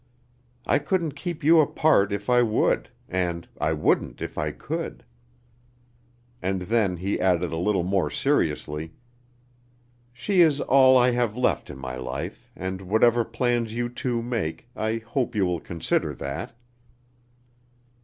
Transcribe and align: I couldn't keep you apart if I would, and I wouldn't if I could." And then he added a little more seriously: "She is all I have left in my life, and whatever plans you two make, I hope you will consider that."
I 0.65 0.79
couldn't 0.79 1.11
keep 1.15 1.43
you 1.43 1.59
apart 1.59 2.11
if 2.11 2.27
I 2.27 2.41
would, 2.41 2.89
and 3.07 3.47
I 3.59 3.73
wouldn't 3.73 4.19
if 4.19 4.35
I 4.35 4.49
could." 4.51 5.05
And 6.41 6.61
then 6.63 6.97
he 6.97 7.21
added 7.21 7.53
a 7.53 7.57
little 7.57 7.83
more 7.83 8.09
seriously: 8.09 8.93
"She 10.11 10.41
is 10.41 10.59
all 10.59 10.97
I 10.97 11.11
have 11.11 11.37
left 11.37 11.69
in 11.69 11.77
my 11.77 11.97
life, 11.97 12.49
and 12.55 12.81
whatever 12.81 13.23
plans 13.23 13.75
you 13.75 13.89
two 13.89 14.23
make, 14.23 14.67
I 14.75 14.95
hope 14.97 15.35
you 15.35 15.45
will 15.45 15.59
consider 15.61 16.15
that." 16.15 16.57